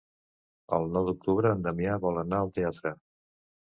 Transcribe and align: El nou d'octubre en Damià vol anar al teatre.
El 0.77 0.87
nou 0.95 1.05
d'octubre 1.11 1.51
en 1.57 1.61
Damià 1.67 1.99
vol 2.07 2.21
anar 2.25 2.41
al 2.47 2.51
teatre. 2.57 2.95